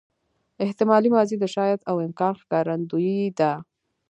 احتمالي 0.63 1.09
ماضي 1.15 1.35
د 1.39 1.45
شاید 1.55 1.79
او 1.89 1.95
امکان 2.07 2.33
ښکارندوی 2.41 3.17
ده. 3.39 3.53